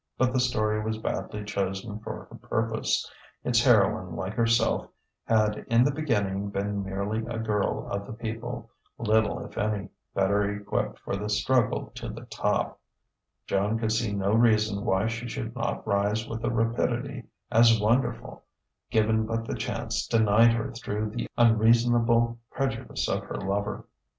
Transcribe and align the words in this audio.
But 0.17 0.33
the 0.33 0.39
story 0.39 0.81
was 0.81 0.97
badly 0.97 1.43
chosen 1.43 1.99
for 1.99 2.25
her 2.25 2.35
purpose. 2.41 3.07
Its 3.43 3.63
heroine, 3.63 4.15
like 4.15 4.33
herself, 4.33 4.87
had 5.25 5.63
in 5.69 5.83
the 5.83 5.91
beginning 5.93 6.49
been 6.49 6.83
merely 6.83 7.23
a 7.27 7.37
girl 7.37 7.87
of 7.87 8.07
the 8.07 8.13
people, 8.13 8.71
little 8.97 9.45
if 9.45 9.59
any 9.59 9.89
better 10.15 10.41
equipped 10.51 10.97
for 11.01 11.15
the 11.15 11.29
struggle 11.29 11.91
to 11.93 12.09
the 12.09 12.25
top: 12.31 12.79
Joan 13.45 13.77
could 13.77 13.91
see 13.91 14.11
no 14.11 14.33
reason 14.33 14.83
why 14.85 15.05
she 15.05 15.27
should 15.27 15.55
not 15.55 15.85
rise 15.85 16.27
with 16.27 16.43
a 16.43 16.49
rapidity 16.49 17.25
as 17.51 17.79
wonderful, 17.79 18.43
given 18.89 19.27
but 19.27 19.45
the 19.45 19.53
chance 19.53 20.07
denied 20.07 20.53
her 20.53 20.71
through 20.71 21.11
the 21.11 21.27
unreasonable 21.37 22.39
prejudice 22.49 23.07
of 23.07 23.21
her 23.25 23.37
lover. 23.39 23.85